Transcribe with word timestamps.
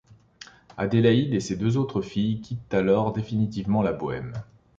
Adélaïde 0.77 1.35
et 1.35 1.39
ses 1.39 1.55
deux 1.55 1.77
autres 1.77 2.01
filles 2.01 2.41
quittent 2.41 2.73
alors 2.73 3.13
définitivement 3.13 3.83
la 3.83 3.93
Bohême. 3.93 4.33